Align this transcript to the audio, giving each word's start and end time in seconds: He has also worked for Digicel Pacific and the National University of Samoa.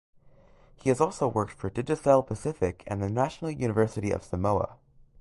He 0.77 0.89
has 0.89 0.99
also 0.99 1.27
worked 1.27 1.53
for 1.53 1.69
Digicel 1.69 2.25
Pacific 2.25 2.83
and 2.87 3.03
the 3.03 3.07
National 3.11 3.51
University 3.51 4.09
of 4.09 4.23
Samoa. 4.23 4.77